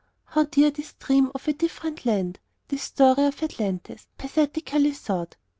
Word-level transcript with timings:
How 0.25 0.45
dear 0.45 0.71
this 0.71 0.93
dream 0.93 1.31
of 1.35 1.47
a 1.47 1.53
different 1.53 2.07
land, 2.07 2.39
this 2.69 2.81
story 2.81 3.25
of 3.25 3.43
Atlantis, 3.43 4.07
pathetically 4.17 4.93
sought! 4.93 5.35